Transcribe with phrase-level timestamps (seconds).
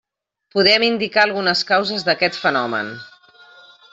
[0.53, 2.93] Podem indicar algunes causes d'aquest fenomen.